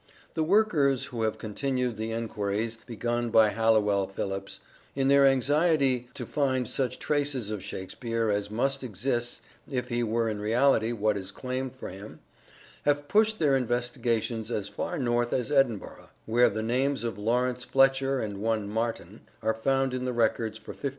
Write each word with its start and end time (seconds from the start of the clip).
The 0.33 0.41
workers 0.41 1.05
who 1.05 1.21
have 1.21 1.37
continued 1.37 1.95
the 1.95 2.11
enquiries 2.11 2.75
begun 2.75 3.29
by 3.29 3.49
Halliwell 3.49 4.07
Phillipps, 4.07 4.59
in 4.95 5.09
their 5.09 5.27
anxiety 5.27 6.09
to 6.15 6.25
find 6.25 6.67
such 6.67 6.97
traces 6.97 7.51
of 7.51 7.61
Shakspere 7.63 8.31
as 8.31 8.49
must 8.49 8.83
exist 8.83 9.41
if 9.69 9.89
he 9.89 10.01
were 10.01 10.27
in 10.27 10.41
reality 10.41 10.91
what 10.91 11.17
is 11.17 11.29
claimed 11.31 11.75
for 11.75 11.89
him, 11.89 12.19
have 12.83 13.07
pushed 13.07 13.37
their 13.37 13.55
investigations 13.55 14.49
as 14.49 14.67
far 14.67 14.97
north 14.97 15.33
as 15.33 15.51
Edinburgh, 15.51 16.09
where 16.25 16.49
the 16.49 16.63
names 16.63 17.03
of 17.03 17.19
Lawrence 17.19 17.63
Fletcher 17.63 18.21
and 18.21 18.41
one 18.41 18.67
Martin 18.67 19.21
are 19.43 19.53
found 19.53 19.93
hi 19.93 19.99
the 19.99 20.13
records 20.13 20.57
for 20.57 20.71
1599. 20.71 20.89